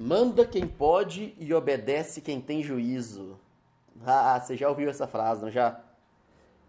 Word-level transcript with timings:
Manda 0.00 0.46
quem 0.46 0.64
pode 0.64 1.34
e 1.40 1.52
obedece 1.52 2.20
quem 2.20 2.40
tem 2.40 2.62
juízo. 2.62 3.36
Ah, 4.06 4.38
você 4.38 4.56
já 4.56 4.68
ouviu 4.68 4.88
essa 4.88 5.08
frase, 5.08 5.42
não 5.42 5.50
já? 5.50 5.80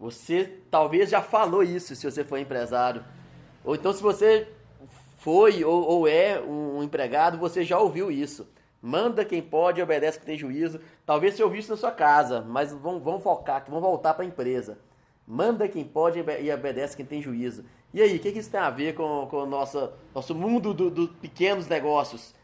Você 0.00 0.58
talvez 0.68 1.08
já 1.08 1.22
falou 1.22 1.62
isso 1.62 1.94
se 1.94 2.10
você 2.10 2.24
for 2.24 2.38
empresário. 2.38 3.04
Ou 3.64 3.76
então 3.76 3.92
se 3.92 4.02
você 4.02 4.48
foi 5.18 5.62
ou, 5.62 5.80
ou 5.80 6.08
é 6.08 6.40
um 6.40 6.82
empregado, 6.82 7.38
você 7.38 7.62
já 7.62 7.78
ouviu 7.78 8.10
isso. 8.10 8.48
Manda 8.82 9.24
quem 9.24 9.40
pode 9.40 9.78
e 9.78 9.82
obedece 9.84 10.18
quem 10.18 10.26
tem 10.26 10.36
juízo. 10.36 10.80
Talvez 11.06 11.34
você 11.34 11.44
ouviu 11.44 11.60
isso 11.60 11.70
na 11.70 11.76
sua 11.76 11.92
casa, 11.92 12.40
mas 12.40 12.72
vamos, 12.72 13.00
vamos 13.00 13.22
focar, 13.22 13.64
vamos 13.68 13.82
voltar 13.82 14.14
para 14.14 14.24
a 14.24 14.26
empresa. 14.26 14.76
Manda 15.24 15.68
quem 15.68 15.84
pode 15.84 16.18
e 16.18 16.52
obedece 16.52 16.96
quem 16.96 17.06
tem 17.06 17.22
juízo. 17.22 17.64
E 17.94 18.02
aí, 18.02 18.16
o 18.16 18.18
que, 18.18 18.32
que 18.32 18.40
isso 18.40 18.50
tem 18.50 18.58
a 18.58 18.70
ver 18.70 18.96
com, 18.96 19.28
o 19.30 19.46
nosso, 19.46 19.92
nosso 20.12 20.34
mundo 20.34 20.74
dos 20.74 20.90
do 20.92 21.06
pequenos 21.06 21.68
negócios? 21.68 22.34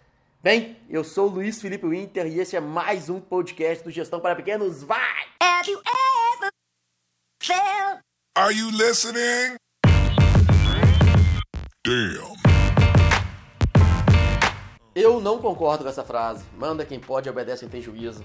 Bem, 0.46 0.76
eu 0.88 1.02
sou 1.02 1.26
o 1.26 1.32
Luiz 1.32 1.60
Felipe 1.60 1.88
Winter 1.88 2.24
e 2.24 2.38
esse 2.38 2.54
é 2.54 2.60
mais 2.60 3.10
um 3.10 3.20
podcast 3.20 3.82
do 3.82 3.90
Gestão 3.90 4.20
para 4.20 4.36
Pequenos. 4.36 4.84
Vai! 4.84 5.26
Have 5.42 5.68
you 5.68 5.80
ever 5.80 6.50
felt... 7.42 8.00
Are 8.38 8.56
you 8.56 8.70
listening? 8.70 9.56
Damn. 11.84 12.36
Eu 14.94 15.20
não 15.20 15.40
concordo 15.40 15.82
com 15.82 15.90
essa 15.90 16.04
frase. 16.04 16.44
Manda 16.56 16.86
quem 16.86 17.00
pode, 17.00 17.28
obedece 17.28 17.62
quem 17.62 17.68
tem 17.68 17.82
juízo. 17.82 18.24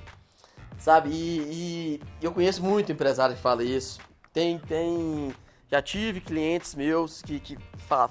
Sabe? 0.77 1.09
E, 1.09 1.99
e 1.99 2.01
eu 2.21 2.31
conheço 2.31 2.61
muito 2.61 2.91
empresário 2.91 3.35
que 3.35 3.41
fala 3.41 3.63
isso. 3.63 3.99
Tem, 4.31 4.59
tem. 4.59 5.33
Já 5.71 5.81
tive 5.81 6.21
clientes 6.21 6.75
meus 6.75 7.23
que, 7.23 7.39
que 7.39 7.57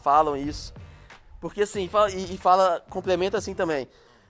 falam 0.02 0.36
isso. 0.36 0.74
Porque 1.40 1.62
assim, 1.62 1.88
fala, 1.88 2.10
e, 2.10 2.34
e 2.34 2.36
fala, 2.36 2.84
complementa 2.90 3.38
assim 3.38 3.54
também. 3.54 3.88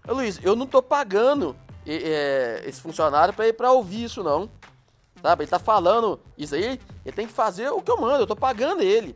Luiz, 0.09 0.41
eu 0.43 0.57
não 0.57 0.67
tô 0.67 0.83
pagando 0.83 1.57
é, 1.87 2.63
esse 2.67 2.81
funcionário 2.81 3.35
pra 3.35 3.47
ir 3.47 3.53
pra 3.53 3.73
ouvir 3.73 4.05
isso, 4.05 4.23
não. 4.23 4.51
Sabe? 5.23 5.45
Ele 5.45 5.51
tá 5.51 5.59
falando 5.59 6.21
isso 6.37 6.55
aí, 6.55 6.81
ele 7.05 7.15
tem 7.15 7.27
que 7.27 7.33
fazer 7.33 7.71
o 7.71 7.83
que 7.83 7.91
eu 7.91 8.01
mando, 8.01 8.23
eu 8.23 8.27
tô 8.27 8.37
pagando 8.37 8.83
ele. 8.83 9.15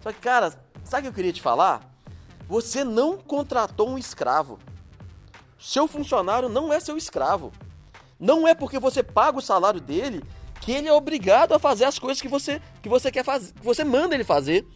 Só 0.00 0.12
que, 0.12 0.20
cara, 0.20 0.52
sabe 0.84 1.00
o 1.00 1.02
que 1.02 1.08
eu 1.08 1.14
queria 1.14 1.32
te 1.32 1.42
falar? 1.42 1.82
Você 2.48 2.84
não 2.84 3.16
contratou 3.16 3.88
um 3.88 3.98
escravo. 3.98 4.58
Seu 5.58 5.88
funcionário 5.88 6.48
não 6.48 6.72
é 6.72 6.78
seu 6.80 6.96
escravo. 6.96 7.52
Não 8.18 8.46
é 8.46 8.54
porque 8.54 8.78
você 8.78 9.02
paga 9.02 9.38
o 9.38 9.42
salário 9.42 9.80
dele 9.80 10.22
que 10.60 10.72
ele 10.72 10.88
é 10.88 10.92
obrigado 10.92 11.52
a 11.52 11.58
fazer 11.58 11.84
as 11.84 11.98
coisas 11.98 12.20
que 12.20 12.28
você, 12.28 12.60
que 12.82 12.88
você 12.88 13.10
quer 13.10 13.24
fazer, 13.24 13.52
que 13.52 13.64
você 13.64 13.84
manda 13.84 14.14
ele 14.14 14.24
fazer. 14.24 14.66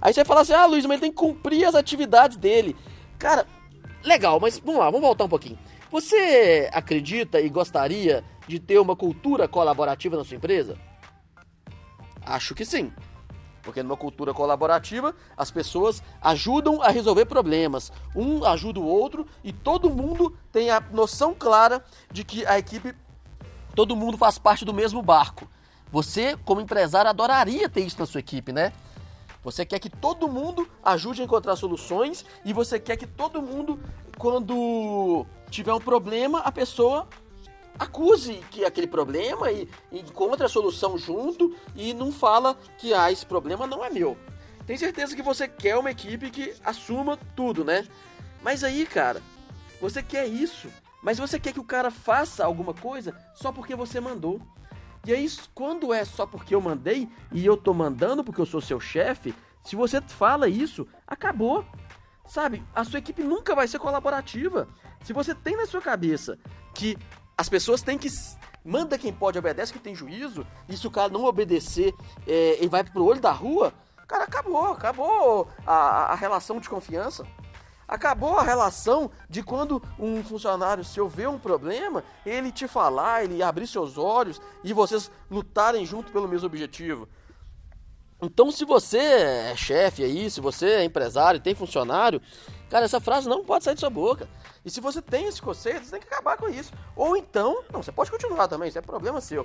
Aí 0.00 0.12
você 0.12 0.24
fala 0.24 0.42
assim: 0.42 0.52
"Ah, 0.52 0.66
Luiz, 0.66 0.84
mas 0.84 0.94
ele 0.94 1.00
tem 1.02 1.10
que 1.10 1.16
cumprir 1.16 1.64
as 1.64 1.74
atividades 1.74 2.36
dele". 2.36 2.76
Cara, 3.18 3.46
legal, 4.02 4.38
mas 4.40 4.58
vamos 4.58 4.80
lá, 4.80 4.86
vamos 4.86 5.02
voltar 5.06 5.24
um 5.24 5.28
pouquinho. 5.28 5.58
Você 5.90 6.70
acredita 6.72 7.40
e 7.40 7.48
gostaria 7.48 8.24
de 8.46 8.60
ter 8.60 8.78
uma 8.78 8.94
cultura 8.94 9.48
colaborativa 9.48 10.16
na 10.16 10.24
sua 10.24 10.36
empresa? 10.36 10.78
Acho 12.22 12.54
que 12.54 12.64
sim. 12.64 12.92
Porque 13.62 13.82
numa 13.82 13.96
cultura 13.96 14.32
colaborativa, 14.32 15.14
as 15.36 15.50
pessoas 15.50 16.02
ajudam 16.20 16.80
a 16.80 16.90
resolver 16.90 17.26
problemas. 17.26 17.92
Um 18.14 18.44
ajuda 18.44 18.80
o 18.80 18.86
outro 18.86 19.26
e 19.44 19.52
todo 19.52 19.90
mundo 19.90 20.36
tem 20.52 20.70
a 20.70 20.80
noção 20.80 21.34
clara 21.34 21.84
de 22.10 22.24
que 22.24 22.46
a 22.46 22.58
equipe, 22.58 22.94
todo 23.74 23.96
mundo 23.96 24.16
faz 24.16 24.38
parte 24.38 24.64
do 24.64 24.72
mesmo 24.72 25.02
barco. 25.02 25.48
Você, 25.92 26.36
como 26.44 26.60
empresário, 26.60 27.10
adoraria 27.10 27.68
ter 27.68 27.80
isso 27.80 27.98
na 27.98 28.06
sua 28.06 28.20
equipe, 28.20 28.52
né? 28.52 28.72
Você 29.42 29.64
quer 29.64 29.78
que 29.78 29.88
todo 29.88 30.28
mundo 30.28 30.68
ajude 30.82 31.22
a 31.22 31.24
encontrar 31.24 31.56
soluções 31.56 32.24
e 32.44 32.52
você 32.52 32.78
quer 32.78 32.96
que 32.96 33.06
todo 33.06 33.40
mundo, 33.40 33.80
quando 34.18 35.24
tiver 35.50 35.72
um 35.72 35.80
problema, 35.80 36.40
a 36.40 36.52
pessoa 36.52 37.08
acuse 37.78 38.34
que 38.50 38.64
aquele 38.64 38.86
problema 38.86 39.50
e, 39.50 39.66
encontre 39.90 40.44
a 40.44 40.48
solução 40.48 40.98
junto 40.98 41.56
e 41.74 41.94
não 41.94 42.12
fala 42.12 42.54
que 42.76 42.92
ah, 42.92 43.10
esse 43.10 43.24
problema 43.24 43.66
não 43.66 43.82
é 43.82 43.88
meu. 43.88 44.18
Tem 44.66 44.76
certeza 44.76 45.16
que 45.16 45.22
você 45.22 45.48
quer 45.48 45.78
uma 45.78 45.90
equipe 45.90 46.30
que 46.30 46.54
assuma 46.62 47.18
tudo, 47.34 47.64
né? 47.64 47.88
Mas 48.42 48.62
aí, 48.62 48.84
cara, 48.84 49.22
você 49.80 50.02
quer 50.02 50.26
isso, 50.26 50.68
mas 51.02 51.18
você 51.18 51.40
quer 51.40 51.54
que 51.54 51.60
o 51.60 51.64
cara 51.64 51.90
faça 51.90 52.44
alguma 52.44 52.74
coisa 52.74 53.16
só 53.34 53.50
porque 53.50 53.74
você 53.74 53.98
mandou. 54.00 54.40
E 55.06 55.12
aí, 55.12 55.26
quando 55.54 55.92
é 55.94 56.04
só 56.04 56.26
porque 56.26 56.54
eu 56.54 56.60
mandei 56.60 57.08
e 57.32 57.44
eu 57.44 57.56
tô 57.56 57.72
mandando 57.72 58.22
porque 58.22 58.40
eu 58.40 58.46
sou 58.46 58.60
seu 58.60 58.78
chefe, 58.78 59.34
se 59.64 59.76
você 59.76 60.00
fala 60.00 60.48
isso, 60.48 60.86
acabou. 61.06 61.64
Sabe, 62.26 62.62
a 62.74 62.84
sua 62.84 63.00
equipe 63.00 63.24
nunca 63.24 63.56
vai 63.56 63.66
ser 63.66 63.80
colaborativa. 63.80 64.68
Se 65.02 65.12
você 65.12 65.34
tem 65.34 65.56
na 65.56 65.66
sua 65.66 65.80
cabeça 65.80 66.38
que 66.74 66.96
as 67.36 67.48
pessoas 67.48 67.82
têm 67.82 67.98
que. 67.98 68.08
Manda 68.62 68.98
quem 68.98 69.12
pode, 69.12 69.38
obedece 69.38 69.72
quem 69.72 69.80
tem 69.80 69.94
juízo. 69.94 70.46
E 70.68 70.76
se 70.76 70.86
o 70.86 70.90
cara 70.90 71.08
não 71.08 71.24
obedecer 71.24 71.94
é, 72.26 72.62
e 72.62 72.68
vai 72.68 72.84
pro 72.84 73.04
olho 73.04 73.20
da 73.20 73.32
rua, 73.32 73.72
cara, 74.06 74.24
acabou. 74.24 74.72
Acabou 74.72 75.48
a, 75.66 76.12
a 76.12 76.14
relação 76.14 76.60
de 76.60 76.68
confiança. 76.68 77.26
Acabou 77.90 78.38
a 78.38 78.44
relação 78.44 79.10
de 79.28 79.42
quando 79.42 79.82
um 79.98 80.22
funcionário 80.22 80.84
seu 80.84 81.08
vê 81.08 81.26
um 81.26 81.40
problema, 81.40 82.04
ele 82.24 82.52
te 82.52 82.68
falar, 82.68 83.24
ele 83.24 83.42
abrir 83.42 83.66
seus 83.66 83.98
olhos 83.98 84.40
e 84.62 84.72
vocês 84.72 85.10
lutarem 85.28 85.84
junto 85.84 86.12
pelo 86.12 86.28
mesmo 86.28 86.46
objetivo. 86.46 87.08
Então, 88.22 88.52
se 88.52 88.64
você 88.64 88.98
é 88.98 89.56
chefe 89.56 90.04
aí, 90.04 90.30
se 90.30 90.40
você 90.40 90.66
é 90.66 90.84
empresário, 90.84 91.40
tem 91.40 91.52
funcionário, 91.52 92.22
cara, 92.68 92.84
essa 92.84 93.00
frase 93.00 93.28
não 93.28 93.44
pode 93.44 93.64
sair 93.64 93.74
de 93.74 93.80
sua 93.80 93.90
boca. 93.90 94.28
E 94.64 94.70
se 94.70 94.80
você 94.80 95.02
tem 95.02 95.26
esse 95.26 95.42
conceito, 95.42 95.84
você 95.84 95.90
tem 95.90 96.00
que 96.00 96.06
acabar 96.06 96.36
com 96.36 96.48
isso. 96.48 96.72
Ou 96.94 97.16
então, 97.16 97.64
não, 97.72 97.82
você 97.82 97.90
pode 97.90 98.08
continuar 98.08 98.46
também, 98.46 98.68
isso 98.68 98.78
é 98.78 98.82
problema 98.82 99.20
seu. 99.20 99.44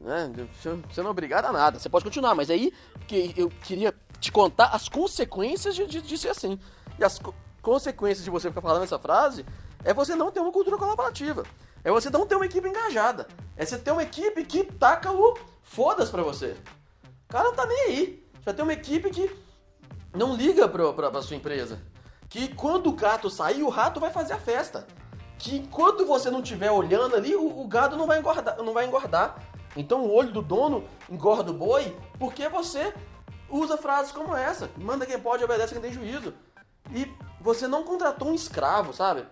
Né? 0.00 0.32
Você 0.60 1.00
não 1.00 1.08
é 1.08 1.10
obrigado 1.12 1.44
a 1.44 1.52
nada, 1.52 1.78
você 1.78 1.88
pode 1.88 2.04
continuar, 2.04 2.34
mas 2.34 2.50
aí 2.50 2.72
que 3.06 3.32
eu 3.36 3.48
queria 3.48 3.94
te 4.18 4.32
contar 4.32 4.70
as 4.70 4.88
consequências 4.88 5.76
de, 5.76 5.86
de, 5.86 6.02
de 6.02 6.18
ser 6.18 6.30
assim. 6.30 6.58
E 6.98 7.04
as 7.04 7.20
consequências 7.64 8.24
de 8.24 8.30
você 8.30 8.48
ficar 8.48 8.60
falando 8.60 8.84
essa 8.84 8.98
frase 8.98 9.44
é 9.82 9.92
você 9.92 10.14
não 10.14 10.30
ter 10.30 10.40
uma 10.40 10.52
cultura 10.52 10.76
colaborativa. 10.76 11.42
É 11.82 11.90
você 11.90 12.10
não 12.10 12.26
ter 12.26 12.36
uma 12.36 12.46
equipe 12.46 12.68
engajada. 12.68 13.26
É 13.56 13.64
você 13.64 13.78
ter 13.78 13.90
uma 13.90 14.02
equipe 14.02 14.44
que 14.44 14.64
taca 14.64 15.10
o 15.10 15.36
foda-se 15.62 16.10
pra 16.10 16.22
você. 16.22 16.56
O 17.28 17.32
cara 17.32 17.44
não 17.44 17.54
tá 17.54 17.66
nem 17.66 17.80
aí. 17.86 18.28
Já 18.46 18.52
tem 18.52 18.62
uma 18.62 18.72
equipe 18.72 19.10
que 19.10 19.34
não 20.14 20.36
liga 20.36 20.68
pra, 20.68 20.92
pra, 20.92 21.10
pra 21.10 21.22
sua 21.22 21.36
empresa 21.36 21.80
que 22.34 22.48
quando 22.48 22.88
o 22.88 22.92
gato 22.92 23.30
sair, 23.30 23.62
o 23.62 23.68
rato 23.68 24.00
vai 24.00 24.10
fazer 24.10 24.32
a 24.32 24.38
festa. 24.38 24.88
Que 25.38 25.54
enquanto 25.56 26.04
você 26.04 26.32
não 26.32 26.40
estiver 26.40 26.68
olhando 26.68 27.14
ali, 27.14 27.36
o, 27.36 27.60
o, 27.60 27.68
gado 27.68 27.96
não 27.96 28.08
vai, 28.08 28.18
engordar, 28.18 28.56
não 28.58 28.72
vai 28.72 28.86
engordar. 28.86 29.36
Então 29.76 30.00
o 30.00 30.12
olho 30.12 30.32
do 30.32 30.42
dono 30.42 30.82
engorda 31.08 31.52
o 31.52 31.54
boi 31.54 31.96
porque 32.18 32.48
você 32.48 32.92
usa 33.48 33.76
frases 33.76 34.10
como 34.10 34.34
essa. 34.34 34.68
Manda 34.76 35.06
quem 35.06 35.16
pode, 35.16 35.44
obedece 35.44 35.74
quem 35.74 35.82
tem 35.82 35.92
juízo. 35.92 36.34
E 36.90 37.08
você 37.44 37.68
não 37.68 37.84
contratou 37.84 38.28
um 38.28 38.34
escravo, 38.34 38.92
sabe? 38.92 39.24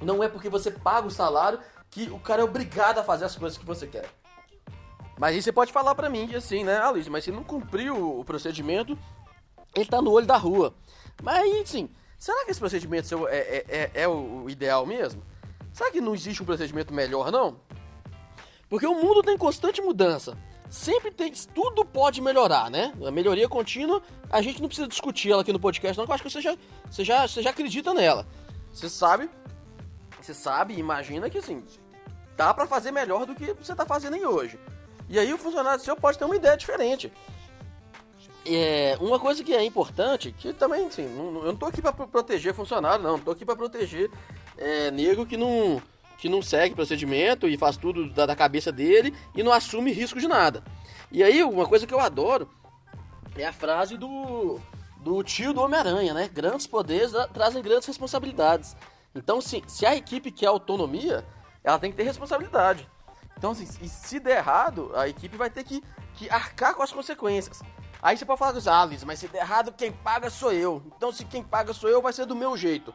Não 0.00 0.22
é 0.22 0.28
porque 0.28 0.48
você 0.48 0.70
paga 0.70 1.06
o 1.06 1.10
salário 1.10 1.60
que 1.90 2.08
o 2.10 2.18
cara 2.18 2.40
é 2.40 2.44
obrigado 2.44 2.98
a 2.98 3.04
fazer 3.04 3.26
as 3.26 3.36
coisas 3.36 3.58
que 3.58 3.66
você 3.66 3.86
quer. 3.86 4.08
Mas 5.18 5.34
aí 5.34 5.42
você 5.42 5.52
pode 5.52 5.72
falar 5.72 5.94
pra 5.94 6.08
mim 6.08 6.34
assim, 6.34 6.64
né? 6.64 6.82
Luiz, 6.88 7.06
mas 7.08 7.24
se 7.24 7.30
não 7.30 7.44
cumpriu 7.44 8.18
o 8.18 8.24
procedimento, 8.24 8.96
ele 9.74 9.84
tá 9.84 10.00
no 10.00 10.10
olho 10.10 10.26
da 10.26 10.36
rua. 10.36 10.74
Mas 11.22 11.68
sim, 11.68 11.90
Será 12.22 12.44
que 12.44 12.52
esse 12.52 12.60
procedimento 12.60 13.26
é, 13.26 13.36
é, 13.36 13.64
é, 13.68 13.90
é 14.02 14.08
o 14.08 14.48
ideal 14.48 14.86
mesmo? 14.86 15.20
Será 15.72 15.90
que 15.90 16.00
não 16.00 16.14
existe 16.14 16.40
um 16.40 16.46
procedimento 16.46 16.94
melhor, 16.94 17.32
não? 17.32 17.56
Porque 18.68 18.86
o 18.86 18.94
mundo 18.94 19.24
tem 19.24 19.36
constante 19.36 19.82
mudança. 19.82 20.38
Sempre 20.72 21.10
tem. 21.10 21.30
Tudo 21.54 21.84
pode 21.84 22.22
melhorar, 22.22 22.70
né? 22.70 22.94
A 23.06 23.10
melhoria 23.10 23.46
contínua, 23.46 24.02
a 24.30 24.40
gente 24.40 24.58
não 24.58 24.68
precisa 24.68 24.88
discutir 24.88 25.30
ela 25.30 25.42
aqui 25.42 25.52
no 25.52 25.60
podcast, 25.60 25.98
não, 25.98 26.06
que 26.06 26.10
eu 26.10 26.14
acho 26.14 26.22
que 26.22 26.30
você 26.30 26.40
já, 26.40 26.56
você 26.90 27.04
já, 27.04 27.28
você 27.28 27.42
já 27.42 27.50
acredita 27.50 27.92
nela. 27.92 28.26
Você 28.72 28.88
sabe. 28.88 29.28
Você 30.18 30.32
sabe, 30.32 30.72
imagina 30.78 31.28
que 31.28 31.36
assim. 31.36 31.62
Dá 32.38 32.54
para 32.54 32.66
fazer 32.66 32.90
melhor 32.90 33.26
do 33.26 33.34
que 33.34 33.52
você 33.52 33.74
tá 33.74 33.84
fazendo 33.84 34.16
em 34.16 34.24
hoje. 34.24 34.58
E 35.10 35.18
aí 35.18 35.30
o 35.34 35.36
funcionário 35.36 35.84
seu 35.84 35.94
pode 35.94 36.18
ter 36.18 36.24
uma 36.24 36.36
ideia 36.36 36.56
diferente. 36.56 37.12
É, 38.46 38.96
uma 38.98 39.20
coisa 39.20 39.44
que 39.44 39.54
é 39.54 39.62
importante, 39.62 40.32
que 40.32 40.54
também, 40.54 40.86
assim, 40.86 41.06
não, 41.06 41.42
eu 41.42 41.52
não 41.52 41.56
tô 41.56 41.66
aqui 41.66 41.82
para 41.82 41.92
proteger 41.92 42.54
funcionário, 42.54 43.04
não, 43.04 43.18
tô 43.18 43.30
aqui 43.30 43.44
para 43.44 43.56
proteger 43.56 44.10
é, 44.56 44.90
negro 44.90 45.26
que 45.26 45.36
não, 45.36 45.82
que 46.22 46.28
não 46.28 46.40
segue 46.40 46.72
procedimento 46.72 47.48
e 47.48 47.56
faz 47.56 47.76
tudo 47.76 48.08
da, 48.08 48.26
da, 48.26 48.36
cabeça 48.36 48.70
dele 48.70 49.12
e 49.34 49.42
não 49.42 49.52
assume 49.52 49.90
risco 49.90 50.20
de 50.20 50.28
nada. 50.28 50.62
E 51.10 51.20
aí, 51.20 51.42
uma 51.42 51.66
coisa 51.66 51.84
que 51.84 51.92
eu 51.92 51.98
adoro 51.98 52.48
é 53.36 53.44
a 53.44 53.52
frase 53.52 53.96
do, 53.96 54.60
do 54.98 55.20
tio 55.24 55.52
do 55.52 55.60
Homem-Aranha, 55.60 56.14
né? 56.14 56.30
Grandes 56.32 56.64
poderes 56.64 57.10
trazem 57.34 57.60
grandes 57.60 57.88
responsabilidades. 57.88 58.76
Então, 59.12 59.40
se, 59.40 59.64
se 59.66 59.84
a 59.84 59.96
equipe 59.96 60.30
quer 60.30 60.46
autonomia, 60.46 61.26
ela 61.64 61.80
tem 61.80 61.90
que 61.90 61.96
ter 61.96 62.04
responsabilidade. 62.04 62.88
Então, 63.36 63.50
assim, 63.50 63.66
se 63.66 64.20
der 64.20 64.36
errado, 64.36 64.92
a 64.94 65.08
equipe 65.08 65.36
vai 65.36 65.50
ter 65.50 65.64
que, 65.64 65.82
que 66.14 66.30
arcar 66.30 66.76
com 66.76 66.84
as 66.84 66.92
consequências. 66.92 67.60
Aí 68.00 68.16
você 68.16 68.24
pode 68.24 68.38
falar 68.38 68.56
assim, 68.56 68.68
ah, 68.68 68.88
mas 69.04 69.18
se 69.18 69.26
der 69.26 69.40
errado, 69.40 69.72
quem 69.72 69.90
paga 69.90 70.30
sou 70.30 70.52
eu. 70.52 70.84
Então 70.96 71.10
se 71.10 71.24
quem 71.24 71.42
paga 71.42 71.72
sou 71.72 71.90
eu, 71.90 72.00
vai 72.00 72.12
ser 72.12 72.26
do 72.26 72.36
meu 72.36 72.56
jeito. 72.56 72.94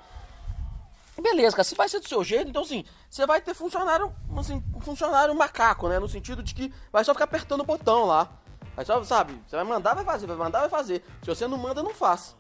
Beleza, 1.22 1.56
cara, 1.56 1.64
se 1.64 1.76
vai 1.76 1.90
ser 1.90 2.00
do 2.00 2.08
seu 2.08 2.24
jeito, 2.24 2.50
então 2.50 2.62
assim, 2.62 2.84
você 3.10 3.26
vai 3.26 3.42
ter 3.42 3.54
funcionário, 3.54 4.14
assim, 4.38 4.64
funcionário 4.82 5.34
macaco, 5.36 5.88
né? 5.90 6.00
No 6.00 6.08
sentido 6.08 6.44
de 6.44 6.54
que 6.54 6.72
vai 6.92 7.04
só 7.04 7.14
ficar 7.14 7.26
apertando 7.26 7.62
o 7.62 7.66
botão 7.66 8.06
lá. 8.06 8.30
Vai 8.76 8.86
só, 8.86 9.04
sabe, 9.04 9.34
você 9.48 9.56
vai 9.56 9.66
mandar, 9.66 9.96
vai 9.96 10.06
fazer, 10.06 10.28
vai 10.28 10.38
mandar, 10.38 10.60
vai 10.60 10.70
fazer. 10.70 11.04
Se 11.24 11.28
você 11.28 11.48
não 11.48 11.58
manda, 11.58 11.82
não 11.82 11.94
faz. 11.94 12.36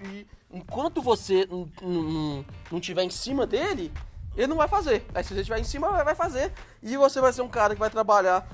E 0.00 0.26
enquanto 0.50 1.00
você 1.00 1.46
não, 1.46 2.44
não, 2.70 2.80
tiver 2.80 3.04
em 3.04 3.10
cima 3.10 3.46
dele, 3.46 3.92
ele 4.36 4.48
não 4.48 4.56
vai 4.56 4.66
fazer. 4.66 5.06
Aí 5.14 5.22
se 5.22 5.32
você 5.32 5.40
estiver 5.40 5.60
em 5.60 5.64
cima, 5.64 6.02
vai 6.02 6.14
fazer. 6.16 6.52
E 6.82 6.96
você 6.96 7.20
vai 7.20 7.32
ser 7.32 7.42
um 7.42 7.48
cara 7.48 7.74
que 7.74 7.80
vai 7.80 7.90
trabalhar 7.90 8.48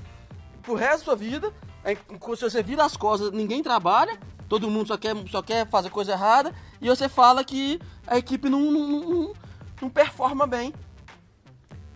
pro 0.61 0.75
resto 0.75 0.99
da 0.99 1.05
sua 1.05 1.15
vida. 1.15 1.51
Se 2.35 2.43
você 2.43 2.61
vira 2.61 2.85
as 2.85 2.95
costas, 2.95 3.31
ninguém 3.31 3.63
trabalha, 3.63 4.19
todo 4.49 4.69
mundo 4.69 4.87
só 4.87 4.97
quer, 4.97 5.15
só 5.29 5.41
quer 5.41 5.67
fazer 5.69 5.89
coisa 5.91 6.11
errada. 6.13 6.53
E 6.81 6.89
você 6.89 7.07
fala 7.07 7.43
que 7.43 7.79
a 8.05 8.17
equipe 8.17 8.49
não, 8.49 8.59
não, 8.59 8.87
não, 8.87 9.33
não 9.83 9.89
performa 9.89 10.47
bem. 10.47 10.73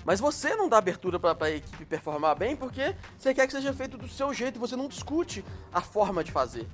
Mas 0.06 0.20
você 0.20 0.56
não 0.56 0.70
dá 0.70 0.78
abertura 0.78 1.20
para 1.20 1.48
a 1.48 1.52
equipe 1.52 1.86
performar 1.86 2.36
bem 2.36 2.56
porque 2.56 2.96
você 3.18 3.34
quer 3.34 3.48
que 3.48 3.54
seja 3.54 3.74
feito 3.74 3.98
do 3.98 4.08
seu 4.08 4.34
jeito 4.34 4.58
e 4.58 4.60
você 4.60 4.76
não 4.76 4.88
discute 4.88 5.44
a 5.74 5.82
forma 5.82 6.24
de 6.24 6.32
fazer. 6.32 6.68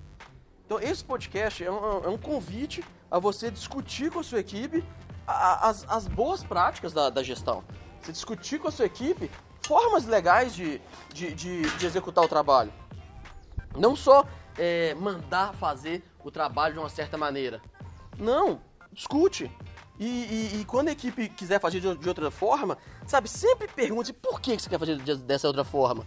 Então, 0.65 0.79
esse 0.79 1.03
podcast 1.03 1.63
é 1.63 1.71
um, 1.71 2.03
é 2.03 2.09
um 2.09 2.17
convite 2.17 2.83
a 3.09 3.17
você 3.17 3.49
discutir 3.49 4.11
com 4.11 4.19
a 4.19 4.23
sua 4.23 4.39
equipe 4.39 4.83
as, 5.25 5.85
as 5.87 6.07
boas 6.07 6.43
práticas 6.43 6.91
da, 6.91 7.09
da, 7.09 7.23
gestão. 7.23 7.63
Você 8.01 8.11
discutir 8.11 8.59
com 8.59 8.67
a 8.67 8.71
sua 8.71 8.85
equipe 8.85 9.29
formas 9.65 10.05
legais 10.05 10.55
de, 10.55 10.81
de, 11.13 11.33
de, 11.33 11.77
de 11.77 11.85
executar 11.85 12.23
o 12.23 12.27
trabalho. 12.27 12.73
Não 13.77 13.95
só 13.95 14.25
é, 14.59 14.93
mandar 14.95 15.53
fazer 15.53 16.03
o 16.23 16.29
trabalho 16.29 16.73
de 16.73 16.79
uma 16.79 16.89
certa 16.89 17.17
maneira. 17.17 17.61
Não, 18.17 18.59
discute. 18.91 19.49
E, 19.97 20.05
e, 20.05 20.61
e, 20.61 20.65
quando 20.65 20.89
a 20.89 20.91
equipe 20.91 21.29
quiser 21.29 21.59
fazer 21.59 21.79
de, 21.79 21.95
de, 21.97 22.07
outra 22.07 22.29
forma, 22.29 22.77
sabe, 23.07 23.27
sempre 23.27 23.67
pergunte 23.67 24.13
por 24.13 24.39
que 24.39 24.57
você 24.57 24.69
quer 24.69 24.79
fazer 24.79 24.97
de, 24.97 25.15
dessa 25.17 25.47
outra 25.47 25.63
forma. 25.63 26.05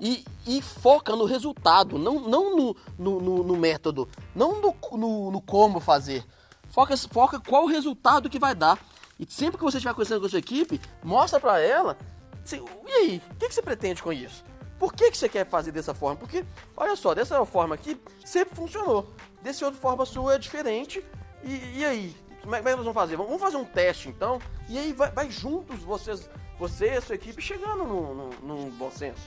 E, 0.00 0.24
e, 0.46 0.60
foca 0.60 1.14
no 1.14 1.24
resultado, 1.24 1.98
não, 1.98 2.20
não 2.20 2.56
no, 2.56 2.76
no, 2.98 3.20
no, 3.20 3.44
no 3.44 3.56
método, 3.56 4.08
não 4.34 4.60
no, 4.60 4.74
no, 4.98 5.30
no, 5.30 5.40
como 5.40 5.80
fazer. 5.80 6.24
Foca, 6.70 6.96
foca 6.96 7.40
qual 7.40 7.64
o 7.64 7.68
resultado 7.68 8.28
que 8.28 8.38
vai 8.38 8.54
dar. 8.54 8.78
E 9.18 9.26
sempre 9.30 9.56
que 9.58 9.64
você 9.64 9.76
estiver 9.76 9.92
conversando 9.92 10.20
com 10.20 10.26
a 10.26 10.30
sua 10.30 10.38
equipe, 10.38 10.80
mostra 11.02 11.38
para 11.38 11.60
ela, 11.60 11.96
assim, 12.44 12.62
e 12.86 12.90
aí, 12.90 13.22
o 13.30 13.34
que, 13.36 13.48
que, 13.48 13.54
você 13.54 13.62
pretende 13.62 14.02
com 14.02 14.12
isso? 14.12 14.44
Por 14.82 14.92
que, 14.92 15.12
que 15.12 15.16
você 15.16 15.28
quer 15.28 15.46
fazer 15.46 15.70
dessa 15.70 15.94
forma? 15.94 16.16
Porque, 16.16 16.44
olha 16.76 16.96
só, 16.96 17.14
dessa 17.14 17.46
forma 17.46 17.76
aqui 17.76 17.96
sempre 18.24 18.56
funcionou. 18.56 19.08
Dessa 19.40 19.64
outra 19.64 19.80
forma 19.80 20.04
sua 20.04 20.34
é 20.34 20.38
diferente. 20.38 21.06
E, 21.44 21.78
e 21.78 21.84
aí, 21.84 22.16
como 22.42 22.52
é, 22.56 22.58
é 22.58 22.62
que 22.62 22.68
nós 22.70 22.78
vamos 22.78 22.94
fazer? 22.94 23.16
Vamos 23.16 23.40
fazer 23.40 23.58
um 23.58 23.64
teste 23.64 24.08
então, 24.08 24.40
e 24.68 24.76
aí 24.76 24.92
vai, 24.92 25.12
vai 25.12 25.30
juntos 25.30 25.78
vocês, 25.84 26.28
você 26.58 26.86
e 26.86 26.96
a 26.96 27.00
sua 27.00 27.14
equipe 27.14 27.40
chegando 27.40 27.84
num, 27.84 28.30
num, 28.42 28.70
bom 28.70 28.90
senso. 28.90 29.22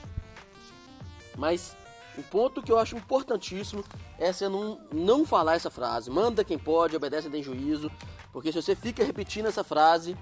Mas 1.38 1.74
um 2.18 2.22
ponto 2.22 2.62
que 2.62 2.70
eu 2.70 2.78
acho 2.78 2.94
importantíssimo 2.94 3.82
é 4.18 4.30
você 4.30 4.50
não, 4.50 4.78
não 4.92 5.24
falar 5.24 5.54
essa 5.54 5.70
frase. 5.70 6.10
Manda 6.10 6.44
quem 6.44 6.58
pode, 6.58 6.94
obedece 6.94 7.30
tem 7.30 7.42
juízo. 7.42 7.90
Porque 8.30 8.52
se 8.52 8.60
você 8.60 8.76
fica 8.76 9.02
repetindo 9.02 9.46
essa 9.46 9.64
frase, 9.64 10.18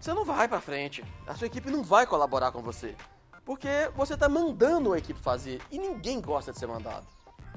você 0.00 0.14
não 0.14 0.24
vai 0.24 0.48
pra 0.48 0.62
frente. 0.62 1.04
A 1.26 1.34
sua 1.34 1.48
equipe 1.48 1.70
não 1.70 1.82
vai 1.82 2.06
colaborar 2.06 2.50
com 2.50 2.62
você. 2.62 2.96
Porque 3.44 3.68
você 3.94 4.16
tá 4.16 4.28
mandando 4.28 4.92
a 4.92 4.98
equipe 4.98 5.20
fazer. 5.20 5.60
E 5.70 5.78
ninguém 5.78 6.20
gosta 6.20 6.52
de 6.52 6.58
ser 6.58 6.66
mandado. 6.66 7.06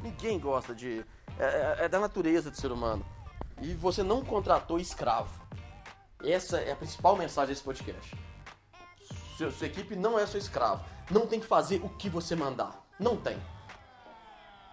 Ninguém 0.01 0.39
gosta 0.39 0.75
de. 0.75 1.05
É, 1.39 1.45
é, 1.45 1.85
é 1.85 1.89
da 1.89 1.99
natureza 1.99 2.49
do 2.51 2.57
ser 2.57 2.71
humano 2.71 3.05
e 3.61 3.73
você 3.73 4.03
não 4.03 4.23
contratou 4.23 4.79
escravo. 4.79 5.29
Essa 6.23 6.59
é 6.59 6.71
a 6.71 6.75
principal 6.75 7.15
mensagem 7.15 7.49
desse 7.49 7.63
podcast. 7.63 8.15
Sua, 9.37 9.51
sua 9.51 9.67
equipe 9.67 9.95
não 9.95 10.17
é 10.17 10.25
seu 10.25 10.39
escravo. 10.39 10.83
Não 11.11 11.27
tem 11.27 11.39
que 11.39 11.45
fazer 11.45 11.81
o 11.83 11.89
que 11.89 12.09
você 12.09 12.35
mandar. 12.35 12.83
Não 12.99 13.15
tem. 13.15 13.37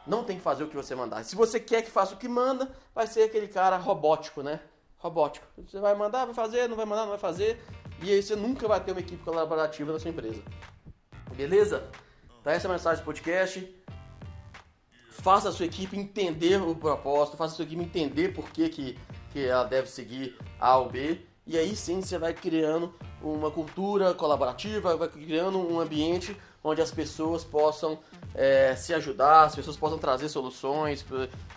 Não 0.07 0.25
tem 0.25 0.37
que 0.37 0.43
fazer 0.43 0.65
o 0.65 0.69
que 0.69 0.77
você 0.77 0.95
mandar. 0.95 1.25
Se 1.25 1.35
você 1.35 1.59
quer 1.59 1.83
que 1.83 1.91
faça 1.91 2.15
o 2.15 2.19
que 2.19 2.29
manda, 2.29 2.71
vai 2.95 3.07
ser 3.07 3.23
aquele 3.23 3.49
cara 3.49 3.77
robótico, 3.77 4.43
né? 4.43 4.61
Robótico. 4.99 5.47
Você 5.59 5.79
vai 5.81 5.95
mandar, 5.95 6.25
vai 6.27 6.35
fazer, 6.35 6.69
não 6.69 6.77
vai 6.77 6.87
mandar, 6.87 7.03
não 7.03 7.11
vai 7.11 7.19
fazer. 7.19 7.63
E 8.03 8.11
aí 8.11 8.23
você 8.23 8.35
nunca 8.37 8.67
vai 8.67 8.81
ter 8.81 8.93
uma 8.93 9.01
equipe 9.01 9.23
colaborativa 9.23 9.93
na 9.93 9.99
sua 9.99 10.11
empresa. 10.11 10.43
Beleza? 11.37 11.89
Então 12.41 12.53
essa 12.53 12.67
é 12.67 12.71
a 12.71 12.73
mensagem 12.73 13.03
do 13.03 13.07
podcast 13.07 13.85
faça 15.25 15.49
a 15.49 15.53
sua 15.53 15.65
equipe 15.65 15.99
entender 15.99 16.61
o 16.61 16.75
propósito, 16.75 17.39
faça 17.39 17.55
a 17.55 17.57
sua 17.57 17.65
equipe 17.65 17.83
entender 17.83 18.35
por 18.35 18.51
que, 18.51 18.69
que, 18.69 18.99
que 19.33 19.47
ela 19.47 19.65
deve 19.65 19.89
seguir 19.89 20.37
A 20.61 20.77
ou 20.77 20.91
B, 20.91 21.19
e 21.47 21.57
aí 21.57 21.75
sim 21.75 22.03
você 22.03 22.19
vai 22.19 22.35
criando 22.35 22.93
uma 23.23 23.51
cultura 23.51 24.13
colaborativa, 24.13 24.95
vai 24.95 25.09
criando 25.09 25.59
um 25.59 25.81
ambiente 25.81 26.37
onde 26.63 26.83
as 26.83 26.91
pessoas 26.91 27.43
possam 27.43 27.99
é, 28.35 28.77
se 28.77 28.93
ajudar, 28.93 29.45
as 29.45 29.55
pessoas 29.55 29.79
possam 29.79 29.97
trazer 29.97 30.29
soluções, 30.29 31.03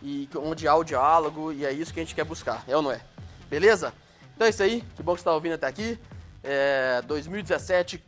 e 0.01 0.29
onde 0.37 0.65
há 0.65 0.73
o 0.73 0.83
diálogo, 0.83 1.51
e 1.51 1.65
é 1.65 1.71
isso 1.73 1.93
que 1.93 1.99
a 1.99 2.03
gente 2.03 2.15
quer 2.15 2.23
buscar, 2.23 2.63
é 2.69 2.75
ou 2.75 2.81
não 2.81 2.91
é? 2.93 3.01
Beleza? 3.49 3.93
Então 4.33 4.47
é 4.47 4.49
isso 4.49 4.63
aí, 4.63 4.81
que 4.95 5.03
bom 5.03 5.13
que 5.13 5.19
você 5.19 5.23
está 5.23 5.33
ouvindo 5.33 5.55
até 5.55 5.67
aqui. 5.67 5.99
É, 6.41 7.01
2017 7.05 8.01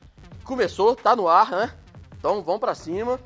começou, 0.44 0.96
tá 0.96 1.16
no 1.16 1.28
ar, 1.28 1.52
né? 1.52 1.74
Então 2.18 2.42
vamos 2.42 2.60
para 2.60 2.76
cima. 2.76 3.20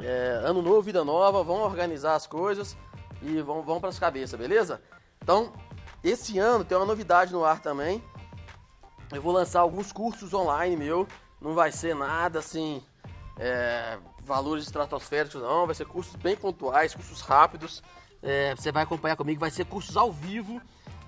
É, 0.00 0.40
ano 0.44 0.60
novo, 0.60 0.82
vida 0.82 1.04
nova, 1.04 1.42
vão 1.42 1.62
organizar 1.62 2.14
as 2.14 2.26
coisas 2.26 2.76
e 3.22 3.40
vão, 3.40 3.62
vão 3.62 3.80
para 3.80 3.88
as 3.88 3.98
cabeças, 3.98 4.38
beleza? 4.38 4.82
Então, 5.22 5.52
esse 6.04 6.38
ano 6.38 6.64
tem 6.64 6.76
uma 6.76 6.86
novidade 6.86 7.32
no 7.32 7.44
ar 7.44 7.60
também. 7.60 8.02
Eu 9.12 9.22
vou 9.22 9.32
lançar 9.32 9.60
alguns 9.60 9.92
cursos 9.92 10.34
online 10.34 10.76
meu. 10.76 11.06
Não 11.40 11.54
vai 11.54 11.72
ser 11.72 11.94
nada 11.94 12.38
assim, 12.38 12.82
é, 13.38 13.98
valores 14.22 14.64
estratosféricos, 14.64 15.40
não. 15.40 15.66
Vai 15.66 15.74
ser 15.74 15.86
cursos 15.86 16.16
bem 16.16 16.36
pontuais, 16.36 16.94
cursos 16.94 17.20
rápidos. 17.20 17.82
É, 18.22 18.54
você 18.54 18.72
vai 18.72 18.82
acompanhar 18.82 19.16
comigo, 19.16 19.40
vai 19.40 19.50
ser 19.50 19.64
cursos 19.64 19.96
ao 19.96 20.12
vivo. 20.12 20.60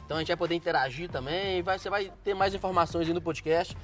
Então 0.05 0.17
a 0.17 0.21
gente 0.21 0.29
vai 0.29 0.37
poder 0.37 0.55
interagir 0.55 1.11
também. 1.11 1.63
Vai, 1.63 1.79
você 1.79 1.91
vai 1.91 2.11
ter 2.25 2.35
mais 2.35 2.55
informações 2.55 3.07
aí 3.07 3.13
no 3.13 3.21
podcast. 3.21 3.77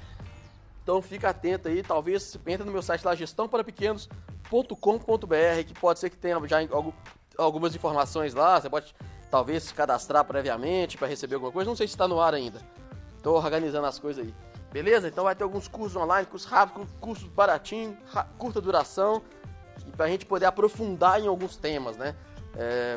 Então 0.85 1.01
fica 1.01 1.31
atento 1.31 1.67
aí, 1.67 1.81
talvez 1.81 2.37
entra 2.45 2.63
no 2.63 2.71
meu 2.71 2.83
site 2.83 3.03
lá, 3.03 3.15
gestão 3.15 3.49
para 3.49 3.63
pequenos 3.63 4.07
com.br 4.51 5.63
que 5.65 5.73
pode 5.73 5.97
ser 5.97 6.11
que 6.11 6.15
tenha 6.15 6.39
já 6.47 6.57
algumas 7.35 7.73
informações 7.73 8.35
lá, 8.35 8.61
você 8.61 8.69
pode 8.69 8.93
talvez 9.31 9.63
se 9.63 9.73
cadastrar 9.73 10.23
previamente 10.25 10.95
para 10.95 11.07
receber 11.07 11.33
alguma 11.33 11.51
coisa, 11.51 11.67
não 11.67 11.75
sei 11.75 11.87
se 11.87 11.95
está 11.95 12.07
no 12.07 12.21
ar 12.21 12.35
ainda. 12.35 12.61
Estou 13.17 13.35
organizando 13.35 13.87
as 13.87 13.97
coisas 13.97 14.23
aí. 14.23 14.31
Beleza? 14.71 15.07
Então 15.07 15.23
vai 15.23 15.33
ter 15.33 15.43
alguns 15.43 15.67
cursos 15.67 15.95
online, 15.99 16.27
cursos 16.27 16.47
rápidos, 16.47 16.87
cursos 16.99 17.27
baratinhos, 17.29 17.97
curta 18.37 18.61
duração, 18.61 19.23
para 19.97 20.05
a 20.05 20.09
gente 20.09 20.27
poder 20.27 20.45
aprofundar 20.45 21.19
em 21.19 21.25
alguns 21.25 21.57
temas, 21.57 21.97
né? 21.97 22.15
É, 22.55 22.95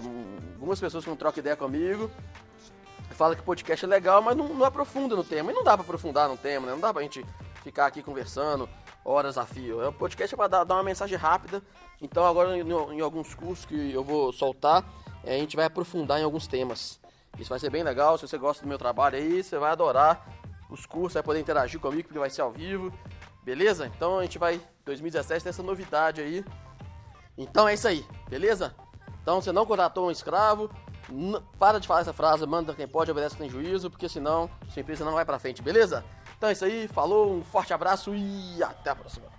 algumas 0.56 0.78
pessoas 0.78 1.04
que 1.04 1.08
não 1.08 1.16
trocam 1.16 1.40
ideia 1.40 1.56
comigo 1.56 2.10
falam 3.12 3.34
que 3.34 3.42
podcast 3.42 3.84
é 3.84 3.88
legal, 3.88 4.22
mas 4.22 4.36
não, 4.36 4.48
não 4.48 4.64
aprofunda 4.64 5.16
no 5.16 5.24
tema. 5.24 5.50
E 5.50 5.54
não 5.54 5.64
dá 5.64 5.72
para 5.72 5.82
aprofundar 5.82 6.28
no 6.28 6.36
tema, 6.36 6.66
né? 6.66 6.72
Não 6.72 6.80
dá 6.80 6.92
para 6.92 7.00
a 7.00 7.02
gente 7.02 7.24
ficar 7.62 7.86
aqui 7.86 8.02
conversando 8.02 8.68
horas 9.04 9.38
a 9.38 9.46
fio. 9.46 9.80
É 9.82 9.88
um 9.88 9.92
podcast 9.92 10.34
para 10.36 10.48
dar, 10.48 10.64
dar, 10.64 10.74
uma 10.74 10.82
mensagem 10.82 11.16
rápida. 11.16 11.62
Então 12.00 12.24
agora 12.24 12.56
em, 12.56 12.62
em, 12.62 13.00
alguns 13.00 13.34
cursos 13.34 13.64
que 13.64 13.92
eu 13.92 14.04
vou 14.04 14.32
soltar, 14.32 14.84
a 15.24 15.30
gente 15.30 15.56
vai 15.56 15.64
aprofundar 15.66 16.20
em 16.20 16.24
alguns 16.24 16.46
temas. 16.46 17.00
Isso 17.38 17.50
vai 17.50 17.58
ser 17.58 17.70
bem 17.70 17.82
legal. 17.82 18.18
Se 18.18 18.26
você 18.26 18.38
gosta 18.38 18.62
do 18.62 18.68
meu 18.68 18.78
trabalho 18.78 19.16
aí, 19.16 19.42
você 19.42 19.58
vai 19.58 19.70
adorar 19.70 20.26
os 20.70 20.86
cursos, 20.86 21.14
vai 21.14 21.22
poder 21.22 21.40
interagir 21.40 21.80
comigo 21.80 22.04
porque 22.04 22.18
vai 22.18 22.30
ser 22.30 22.42
ao 22.42 22.52
vivo. 22.52 22.92
Beleza? 23.42 23.86
Então 23.86 24.18
a 24.18 24.22
gente 24.22 24.38
vai 24.38 24.60
2017 24.84 25.44
ter 25.44 25.50
essa 25.50 25.62
novidade 25.62 26.20
aí. 26.20 26.44
Então 27.36 27.68
é 27.68 27.74
isso 27.74 27.88
aí, 27.88 28.04
beleza? 28.28 28.74
Então 29.22 29.40
você 29.40 29.52
não 29.52 29.64
contratou 29.64 30.08
um 30.08 30.10
escravo, 30.10 30.70
para 31.58 31.78
de 31.78 31.86
falar 31.86 32.00
essa 32.00 32.12
frase, 32.12 32.44
manda 32.46 32.74
quem 32.74 32.86
pode, 32.86 33.10
obedece 33.10 33.36
quem 33.36 33.48
tem 33.48 33.62
juízo, 33.62 33.90
porque 33.90 34.08
senão 34.08 34.50
sua 34.68 34.80
empresa 34.80 35.04
não 35.04 35.12
vai 35.12 35.24
pra 35.24 35.38
frente, 35.38 35.62
beleza? 35.62 36.04
Então 36.38 36.48
é 36.48 36.52
isso 36.52 36.64
aí, 36.64 36.86
falou, 36.86 37.34
um 37.34 37.42
forte 37.42 37.74
abraço 37.74 38.14
e 38.14 38.62
até 38.62 38.90
a 38.90 38.94
próxima. 38.94 39.37